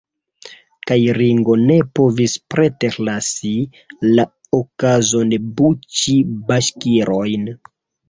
[0.91, 3.53] Kaj Ringo ne povis preterlasi
[4.17, 4.27] la
[4.63, 6.21] okazon buĉi
[6.53, 7.51] baŝkirojn.